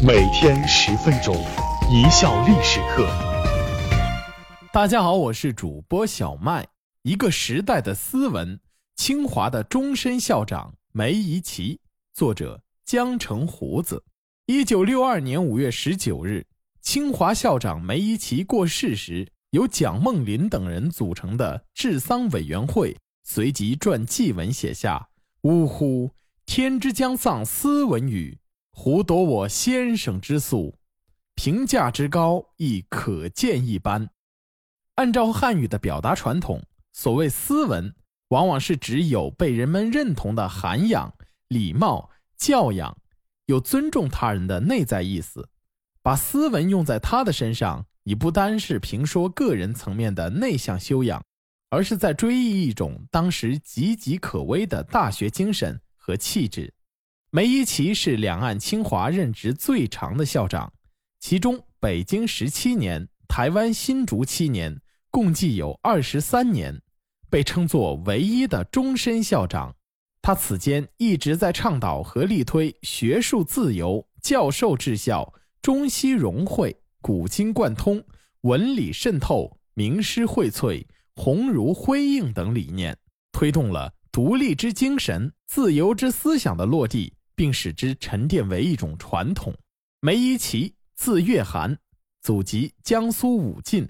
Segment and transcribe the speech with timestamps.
[0.00, 1.34] 每天十分钟，
[1.90, 3.04] 一笑历史课。
[4.72, 6.64] 大家好，我是主播小麦。
[7.02, 8.60] 一个时代的斯文，
[8.94, 11.80] 清华的终身校长梅贻琦，
[12.14, 14.04] 作者江城胡子。
[14.46, 16.46] 一九六二年五月十九日，
[16.80, 25.08] 清华校长梅贻琦过世时，由蒋梦麟等人组成的治丧委员会随即撰祭文，写下
[25.42, 26.12] ：“呜呼，
[26.46, 28.38] 天之将丧斯文语。”
[28.80, 30.78] 胡夺我先生之素，
[31.34, 34.08] 评价之高亦可见一斑。
[34.94, 37.92] 按照汉语的表达传统，所谓斯文，
[38.28, 41.12] 往往是指有被人们认同的涵养、
[41.48, 42.96] 礼貌、教养，
[43.46, 45.48] 有尊重他人的内在意思。
[46.00, 51.20] 把斯文用在他的身上，已不单是评说个人层面的内向修养，
[51.68, 56.72] 而是在追忆一种当时岌岌可危的大学精神和气质。
[57.30, 60.72] 梅贻琦是两岸清华任职最长的校长，
[61.20, 66.80] 其中北京十七年，台湾新竹七年，共计有二十三年，
[67.28, 69.76] 被称作唯一的终身校长。
[70.22, 78.02] 他此间一直在倡导和力推学术自由、教授治校、中西融汇、古今贯通、
[78.40, 80.82] 文理渗透、名师荟萃、
[81.14, 82.96] 鸿儒辉映等理念，
[83.32, 87.12] 推动了独立之精神、自由之思想的落地。
[87.38, 89.54] 并使之沉淀为一种传统。
[90.00, 91.78] 梅贻琦，字月涵，
[92.20, 93.88] 祖籍江苏武进。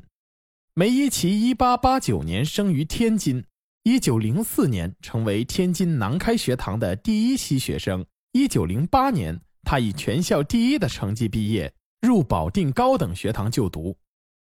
[0.74, 3.42] 梅贻琦一八八九年生于天津，
[3.84, 8.04] 一九零四年成为天津南开学堂的第一期学生。
[8.32, 13.96] 一九零八年，他以全校第一的成绩毕业，入保定高等学堂就读。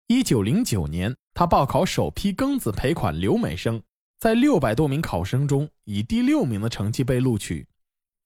[0.07, 3.83] 一九零九年，他报考首批庚子赔款留美生，
[4.19, 7.67] 在六百多名考生中，以第六名的成绩被录取。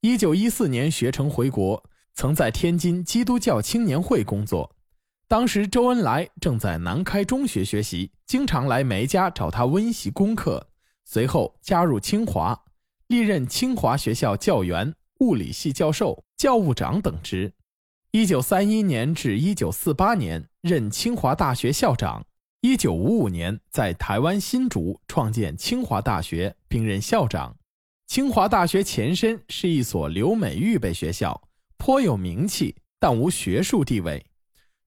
[0.00, 1.82] 一九一四年学成回国，
[2.14, 4.76] 曾在天津基督教青年会工作。
[5.26, 10.68] 当时周恩来正在南开中学学习，经常来梅家找他温习功课。
[11.04, 12.56] 随后加入清华，
[13.08, 17.52] 历任清华学校教员、物理系教授、教务长等职。
[18.12, 22.24] 一九三一年至一九四八年任清华大学校长。
[22.60, 27.56] 一九五五年在台湾新竹创建清华大学，并任校长。
[28.08, 31.42] 清华大学前身是一所留美预备学校，
[31.76, 34.24] 颇有名气，但无学术地位。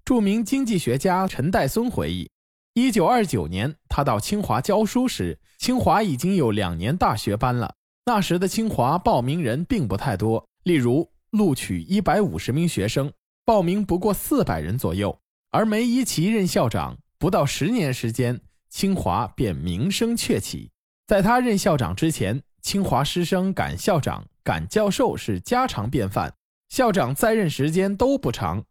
[0.04, 2.28] 著名经济学家陈岱孙回忆，
[2.74, 7.76] 一九二九年他到清华教书时，清华已经有两年大学班了。
[8.08, 13.14] 那时的清华报名人并不太多，例如录取一百五十名学生，
[13.46, 15.16] 报名不过四百人左右。
[15.52, 20.72] 而梅贻琦任校长不到十年时间，清华便名声鹊起。
[21.06, 26.34] 在他任校长之前，清华师生赶校长、赶教授是家常便饭，
[26.70, 28.64] 校长在任时间都不长。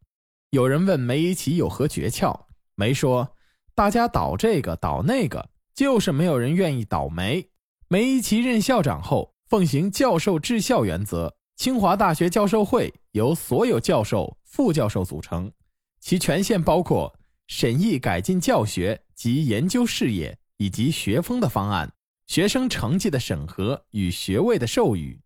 [0.51, 2.47] 有人问梅贻琦有何诀窍，
[2.77, 3.37] 梅说
[3.75, 7.49] ：“大家倒这个倒那个，就是没有人愿意倒霉。”
[7.89, 11.35] 梅贻琦任校长后，奉行教授治校原则。
[11.57, 15.53] 清华大学教授会由所有教授、副教授组成，
[16.01, 17.15] 其权限包括
[17.49, 21.93] 审议改进教学及研究事业以及学风的方案。
[22.31, 25.21] 学生成绩的审核与学位的授予，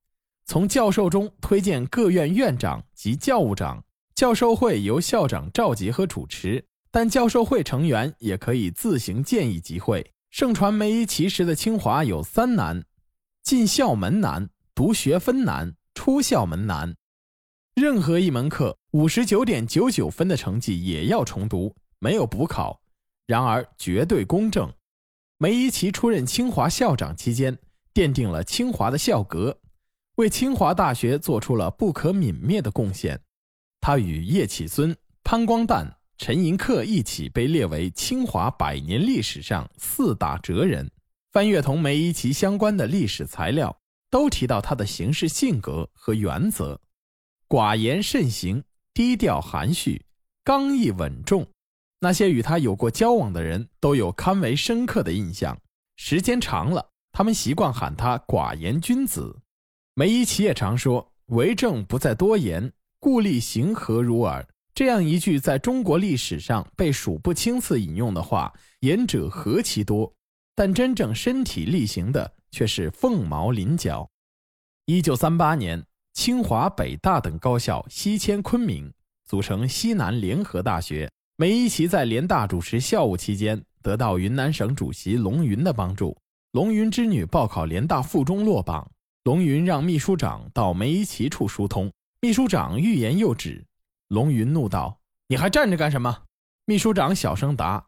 [0.47, 3.84] 从教授中推荐各院院长及教务长。
[4.15, 10.10] 教授会由校长召集和主持，但教授会成员也可以自行建议集会。
[10.31, 12.82] 盛传梅贻琦时的清华有三难：
[13.42, 16.97] 进校门难、读学分难、出校门难。
[17.75, 22.81] 任何一门课五十九点九九分的成绩也要重读，没有补考。
[23.26, 24.72] 然而绝对公正。
[25.44, 27.59] 梅贻琦出任清华校长期间，
[27.93, 29.60] 奠定了清华的校格，
[30.15, 33.21] 为清华大学做出了不可泯灭的贡献。
[33.78, 40.91] 他与叶企孙、潘光旦、陈寅恪一起被列为清华百年历史上四大哲人。
[41.31, 43.77] 翻阅同梅贻琦相关的历史材料，
[44.09, 46.81] 都提到他的行事性格和原则：
[47.47, 50.07] 寡言慎行，低调含蓄，
[50.42, 51.47] 刚毅稳重。
[52.04, 55.59] 那些与他有过交往的人都有堪为深刻的印象。
[55.97, 59.34] 时间长了，他们习惯喊他“寡言君子”。
[59.97, 62.71] 梅贻琦也常说：“为政不在多言，
[63.01, 70.12] 故立行何如耳。”这样一句在中国历史上被数不清次引用的话，言者何其多，
[70.54, 74.07] 但真正身体力行的却是凤毛麟角。
[74.84, 78.92] 一九三八年，清华、北大等高校西迁昆明，
[79.24, 81.10] 组成西南联合大学。
[81.36, 86.16] 梅贻琦在联大主持校务期间，得到云南省主席龙云的帮助。
[86.53, 88.89] 龙云之女报考联大附中落榜，
[89.25, 93.65] 龙云让秘书长到梅贻琦处疏通，秘书长欲言又止。
[94.07, 94.97] 龙云怒道
[95.27, 96.22] ：“你还站着干什么？”
[96.66, 97.84] 秘书长小声答：“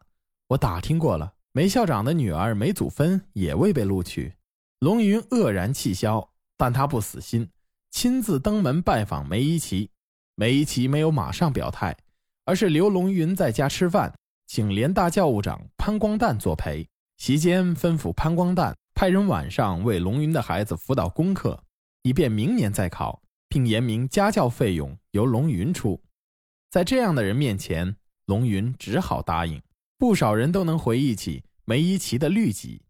[0.49, 4.33] 我打听过了，梅校长的女儿梅祖芬也未被录取。”
[4.79, 7.49] 龙云愕然气消，但他不死心，
[7.91, 9.89] 亲自登门拜访梅贻琦。
[10.35, 11.95] 梅贻琦没有马上表态，
[12.47, 14.13] 而是留龙云在家吃饭，
[14.47, 16.87] 请联大教务长潘光旦作陪。
[17.17, 21.61] 席间吩咐潘光旦派人晚上为龙云的孩子辅导功课，
[22.03, 26.01] 以便明年再考，并言明家教费用由龙云出。
[26.71, 27.97] 在这样的人面前，
[28.27, 29.61] 龙云只好答应。
[29.97, 32.81] 不少人都能回忆起梅贻琦的律己。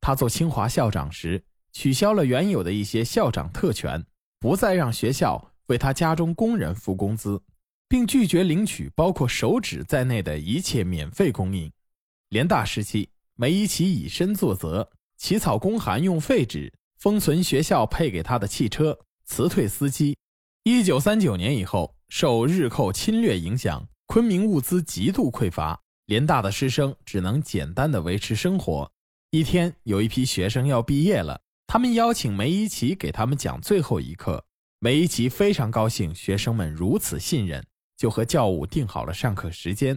[0.00, 4.04] 他做清华校长时，取消了原有的一些校长特权，
[4.38, 7.42] 不再让学校为他家中工人付工资，
[7.92, 11.70] 并拒绝领取包括手指在内的一切免费供应。
[12.30, 20.16] 联大时期，梅贻琦以身作则，起草公函用废纸，封存学校配给他的汽车，辞退司机。
[20.62, 28.90] 一九三九年以后，受日寇侵略影响，昆明物资极度匮乏，联大的师生只能简单的维持生活。
[29.32, 34.42] 一天，有一批学生要毕业了，他们邀请梅贻琦给他们讲最后一课。
[34.78, 37.62] 梅贻琦非常高兴学生们如此信任，
[38.02, 39.96] 就和教务定好了上课时间。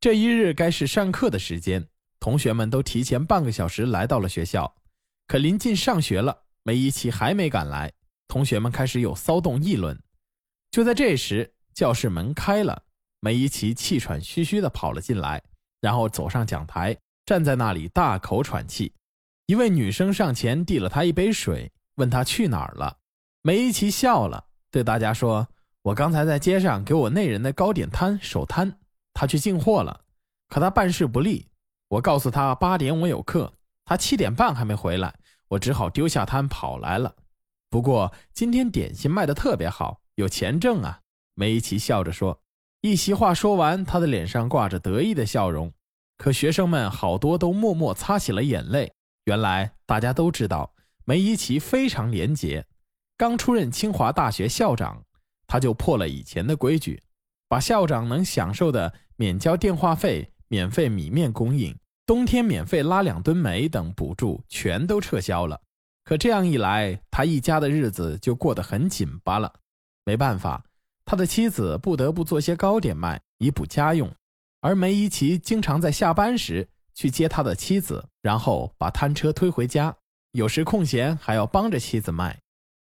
[0.00, 1.86] 这一日该是上课的时间，
[2.18, 4.74] 同学们都提前半个小时来到了学校。
[5.28, 7.92] 可临近上学了，梅贻琦还没赶来，
[8.26, 9.96] 同学们开始有骚动议论。
[10.72, 12.82] 就在这时，教室门开了，
[13.20, 15.40] 梅贻琦气喘吁吁地跑了进来，
[15.80, 16.96] 然后走上讲台。
[17.24, 18.92] 站在那里大口喘气，
[19.46, 22.98] 一位女生上前递了他一杯水，问他去哪儿了。
[23.42, 25.46] 梅贻琦笑了，对大家说
[25.84, 28.78] ：“我刚才在街上给我内人的糕点摊守摊，
[29.12, 30.00] 他去进货了。
[30.48, 31.46] 可他办事不力，
[31.88, 33.52] 我告诉他八点我有课，
[33.84, 35.14] 他七点半还没回来，
[35.48, 37.14] 我只好丢下摊跑来了。
[37.68, 41.00] 不过今天点心卖的特别好，有钱挣啊。”
[41.36, 42.40] 梅贻琦笑着说。
[42.80, 45.70] 一席话说完，他的脸上挂着得意的笑容。
[46.16, 48.90] 可学生们好多都默默擦起了眼泪。
[49.24, 50.72] 原来大家都知道，
[51.04, 52.64] 梅贻琦非常廉洁。
[53.18, 55.02] 刚出任清华大学校长，
[55.46, 57.02] 他就破了以前的规矩，
[57.48, 61.76] 把校长能享受的免交电话费、免费米面供应、
[62.06, 65.60] 冬天免费拉两吨煤等补助全都撤销了。
[66.04, 69.52] 可这样一来，他一家的日子就过得很紧巴了。
[70.04, 70.64] 没办法，
[71.04, 74.10] 他的妻子不得不做些糕点卖，以补家用。
[74.60, 79.96] 而梅贻琦经常在下班时去接他的妻子，然后把摊车推回家。
[80.32, 82.40] 有时空闲还要帮着妻子卖。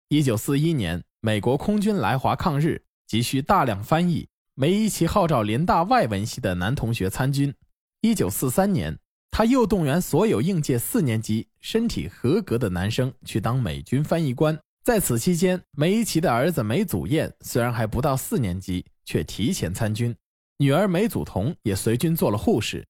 [0.09, 4.27] 一九四一年，美国空军来华抗日，急需大量翻译。
[4.55, 7.53] 梅贻琦号召联大外文系的男同学参军。
[8.01, 8.99] 一九四三年，
[9.31, 14.59] 他又动员所有应届四年级身体合格的男生去当美军翻译官。
[14.83, 20.17] 在此期间，梅贻琦的儿子梅祖彦虽然还不到四年级，却提前参军。
[20.57, 22.87] 女儿梅祖彤也随军做了护士。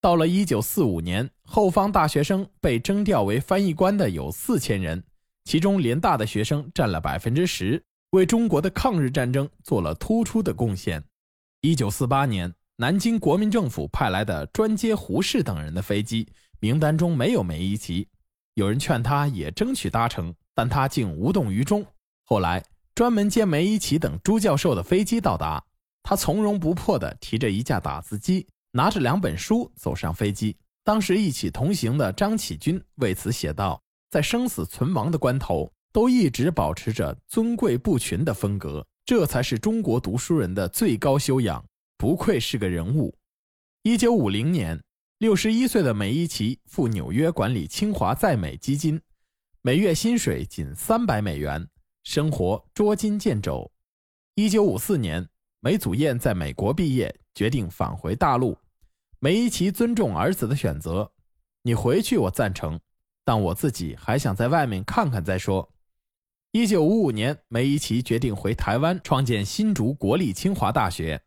[0.00, 5.04] 到了一九四五年，后方大学生被征调为翻译官的有四千人，
[5.44, 11.02] 其中联大的学生占了百分之十，为中国的抗日战争做了突出的贡献。
[11.60, 16.28] 一九四八年，南京国民政府派来的专接胡适等人的飞机
[16.60, 18.08] 名单中没有梅贻琦，
[18.54, 21.84] 有人劝他也争取搭乘，但他竟无动于衷。
[22.24, 22.64] 后来，
[22.94, 25.62] 专门接梅贻琦等朱教授的飞机到达。
[26.02, 30.56] 他从容不迫地提着一架打字机，拿着两本书走上飞机。
[30.82, 33.82] 当时一起同行的张启军为此写道
[34.14, 41.64] ：“在生死存亡的关头，都一直保持着尊贵不群的风格，这才是中国读书人的最高修养。
[41.98, 43.12] 不愧是个人物。”
[43.82, 44.80] 一九五零年，
[45.18, 49.00] 六十一岁的梅贻琦赴纽约管理清华在美基金，
[49.62, 51.68] 每月薪水仅三百美元，
[52.04, 53.68] 生活捉襟见肘。
[54.36, 55.28] 一九五四年。
[55.58, 58.56] 梅祖彦在美国毕业，决定返回大陆。
[59.18, 61.10] 梅贻琦尊重儿子的选择，
[61.62, 62.78] 你回去我赞成，
[63.24, 65.72] 但我自己还想在外面看看再说。
[66.52, 71.22] 一九五五年，梅贻琦决定回台湾创建新竹国立清华大学。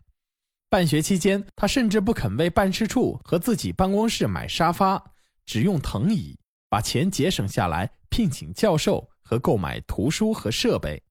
[0.70, 5.14] 办学期间，他甚至不肯为办事处和自己办公室买沙发，
[5.46, 6.38] 只用藤椅，
[6.70, 11.02] 把钱节省下来聘请教授和购买图书和设备。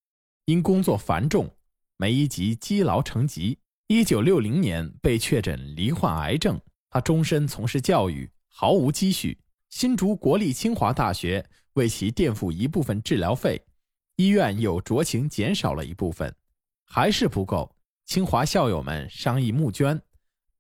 [0.47, 1.51] 因工作繁重。
[1.99, 6.61] 梅贻琦积劳成疾，一九六零年被确诊罹患癌症。
[6.91, 9.39] 他终身从事教育，毫无积蓄。
[9.79, 13.63] 新竹国立清华大学为其垫付一部分治疗费，
[14.17, 16.35] 医院又酌情减少了一部分，
[16.87, 17.71] 还是不够。
[18.07, 20.01] 清华校友们商议募捐，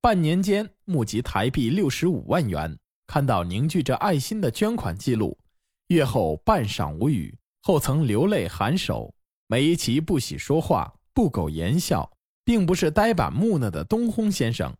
[0.02, 2.78] 半年间募集台币六十五万元。
[3.06, 5.38] 看到凝聚着爱心的捐款记录，
[5.86, 9.14] 月后半晌无语，后曾流泪颔首。
[9.46, 10.92] 梅贻琦不喜说话。
[11.14, 12.12] 不苟言笑，
[12.44, 14.76] 并不是呆板木讷的东烘先生，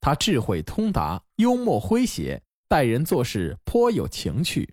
[0.00, 2.40] 他智慧通达，幽默诙谐，
[2.72, 4.66] 待人做事颇有情趣。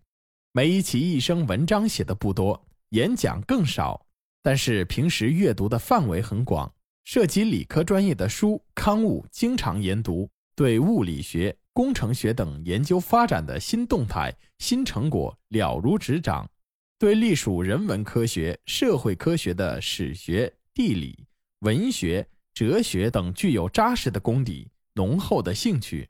[0.54, 4.06] 梅贻琦一生文章写的不多，演讲更少，
[4.42, 16.50] 但是平时阅读的范围很广，涉及理科专业的书刊物经常研读，对物理学、工程学等研究发展的新动态、新成果了如指掌，
[16.98, 21.28] 对隶属人文科学、社会科学的史学、地理。
[21.60, 26.08] 文学、哲学等具有扎实的功底、浓厚的兴趣。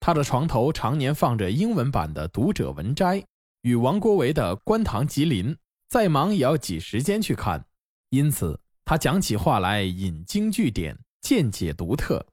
[0.00, 3.18] 他的床头常年放着英文版的《读者文摘》
[3.60, 5.54] 与王国维的《观堂集林》，
[5.88, 7.66] 再忙也要挤时间去看。
[8.08, 12.26] 因此，他讲起话来引经据典，见解独特，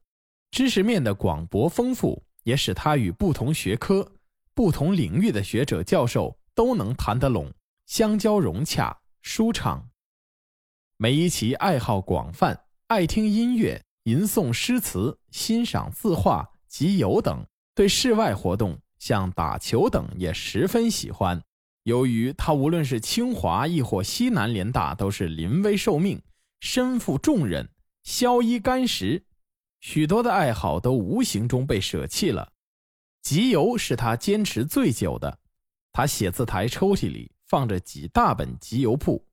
[0.50, 4.14] 知识面的广博丰富，也使他与不同学科、
[4.56, 7.54] 不同领域的学者、教授都能谈得拢，
[7.86, 9.90] 相交融洽，舒畅。
[10.96, 17.46] 梅贻琦爱好广泛，爱听音乐、吟诵诗词、欣赏字画、集邮等。
[17.78, 21.40] 对室外活动，像打球等，也十分喜欢。
[21.84, 26.20] 由于他无论是清华亦或西南联大，都是临危受命，
[26.60, 27.70] 身负重任，
[28.02, 29.24] 宵衣干食，
[29.80, 32.52] 许多的爱好都无形中被舍弃了。
[33.22, 35.38] 集邮是他坚持最久的。
[35.94, 39.24] 他写字台抽屉里放着几大本集邮簿。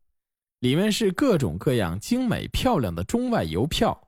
[0.59, 3.99] 里面是各种各样精美漂亮的中外邮票。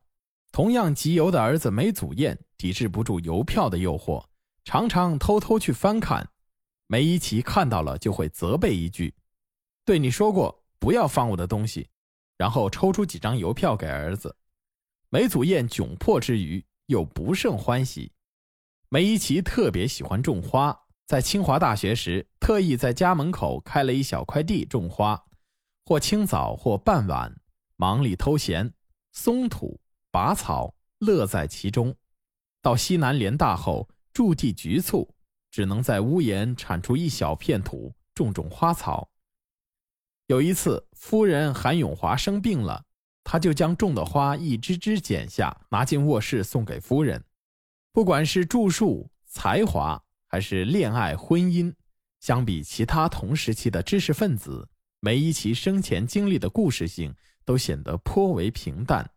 [0.52, 4.24] 同样集邮的儿子梅祖彦抵制不住邮票的诱惑，
[4.64, 6.28] 常常偷偷去翻看。
[6.86, 9.14] 梅贻琦看到了就会责备一句
[9.84, 11.88] ：“对你说过不要翻我的东西。”
[12.38, 14.36] 然后抽出几张邮票给儿子。
[15.08, 18.12] 梅祖燕窘迫之余又不胜欢喜。
[18.88, 25.20] 梅贻琦特别喜欢种花，在清华大学时特意在家门口开了一小块地种花。
[25.84, 27.34] 或清早，或傍晚，
[27.76, 28.72] 忙里偷闲，
[29.12, 31.96] 松土、拔草，乐在其中。
[32.66, 35.08] 到西南联大后，驻地局促，
[35.52, 39.08] 只能在屋檐铲出一小片土，种种花草。
[40.26, 42.82] 有一次，夫人韩永华生病了，
[43.22, 47.22] 他就将种的花一枝枝剪下，拿进卧室送给夫人。
[47.92, 51.72] 不管是著述、才华，还是恋爱、婚姻，
[52.18, 54.68] 相比其他同时期的知识分子。
[54.98, 59.08] 梅贻琦生前经历的故事性都显得颇为平淡，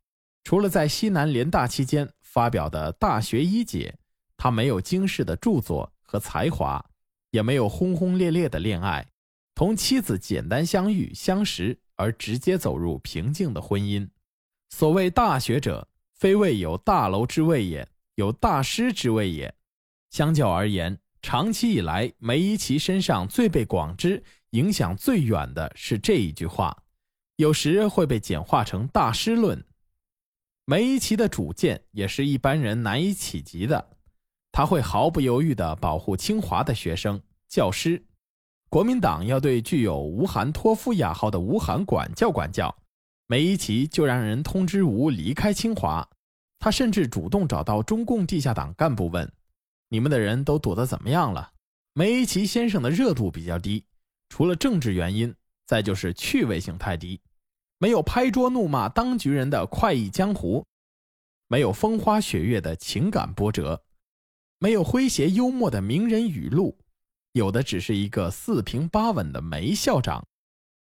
[0.43, 3.95] 除了在西南联大期间发表的《大学一解》，
[4.37, 6.85] 他没有惊世的著作和才华，
[7.31, 9.07] 也没有轰轰烈烈的恋爱，
[9.55, 14.07] 同妻子简单相遇相识而直接走入平静的婚姻。
[14.69, 19.51] 所谓大学者，非谓有大楼之谓也，有大师之谓也。
[20.11, 24.23] 相较而言，长期以来，梅贻琦身上最被广知。
[24.51, 26.83] 影响最远的是这一句话，
[27.37, 29.63] 有时会被简化成大师论。
[30.69, 33.97] 梅贻琦的主见也是一般人难以企及的，
[34.51, 38.05] 他会毫不犹豫地保护清华的学生、教师。
[38.69, 42.77] 国民党要对具有吴晗托夫雅号的吴晗管教管教，
[43.25, 46.07] 梅贻琦就让人通知吴离开清华。
[46.59, 49.27] 他甚至主动找到中共地下党干部问
[49.89, 51.51] ：“你们的人都躲得怎么样了？”
[51.95, 53.83] 梅贻琦先生的热度比较低。
[54.29, 55.33] 除了政治原因，
[55.65, 57.19] 再就是趣味性太低，
[57.81, 60.65] 没有拍桌怒骂当局人的快意江湖，
[61.47, 63.81] 没有风花雪月的情感波折，
[64.59, 66.77] 没有诙谐幽默的名人语录，
[67.31, 70.27] 有的只是一个四平八稳的梅校长。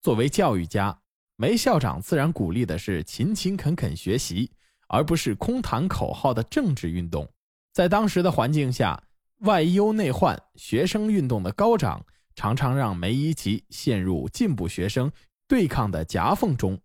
[0.01, 0.99] 作为教育家，
[1.35, 4.51] 梅校长自然鼓励的是勤勤恳恳学习，
[4.87, 7.29] 而不是空谈口号的政治运动。
[7.71, 9.03] 在当时的环境下，
[9.41, 12.03] 外忧内患，学生运动的高涨。
[12.35, 15.11] 常常让梅贻琦陷入进步学生
[15.49, 16.79] 对抗的夹缝中，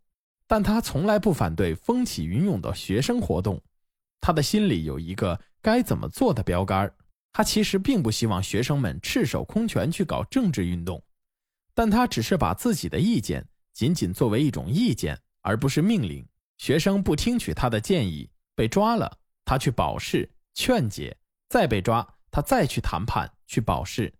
[0.46, 3.60] 但他从来不反对风起云涌的学生活动。
[4.22, 6.90] 他的心里有一个该怎么做的标杆
[7.30, 11.02] 他其实并不希望学生们赤手空拳去搞政治运动，
[11.74, 16.26] 但他只是把自己的意见仅仅作为一种意见，而不是命令。
[16.56, 21.14] 学生不听取他的建议，被抓了，他去保释、劝解；
[21.50, 24.10] 再被抓，他再去谈判、去保释。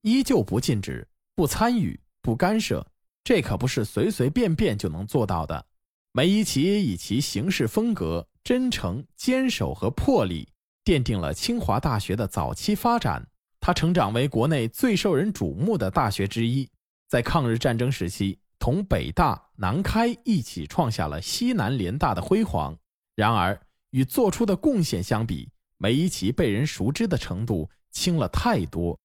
[0.00, 1.06] 依旧不禁止、
[1.36, 2.84] 不参与、不干涉，
[3.24, 5.66] 这可不是随随便便就能做到的。
[6.12, 10.48] 梅贻琦以其行事风格、真诚、坚守和魄力，
[10.84, 13.26] 奠定了清华大学的早期发展。
[13.60, 16.68] 他成长为国内最受人瞩目的大学之一，
[17.08, 22.76] 在抗日战争时期，同北大、南开一起创下了西南联大的辉煌。
[23.14, 23.58] 然而，
[23.90, 25.48] 与做出的贡献相比，
[25.78, 28.98] 梅贻琦被人熟知的程度轻了太多。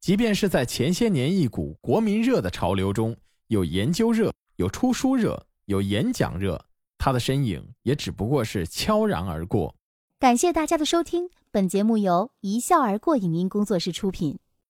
[0.00, 3.16] 即便是在前些年一股国民热的潮流中，
[3.50, 6.66] 有研究热，有出书热，有演讲热，
[6.98, 9.74] 他的身影也只不过是悄然而过。
[10.20, 14.38] 感谢大家的收听，本节目由一笑而过影音工作室出品。